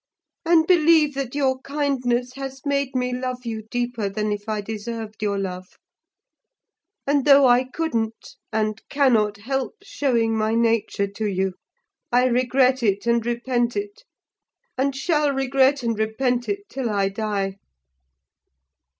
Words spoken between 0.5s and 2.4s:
believe that your kindness